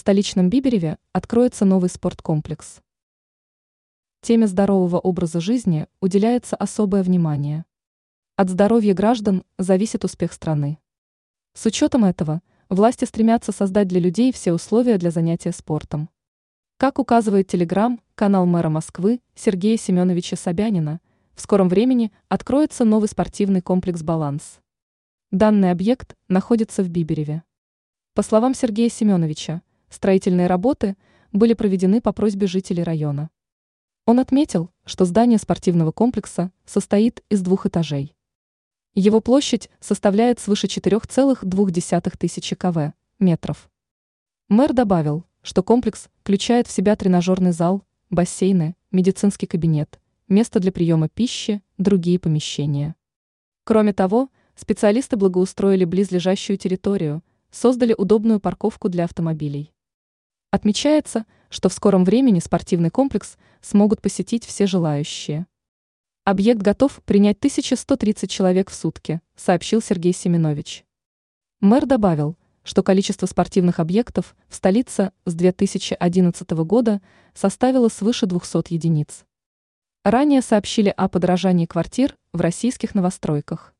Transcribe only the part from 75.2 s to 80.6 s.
с 2011 года составило свыше 200 единиц. Ранее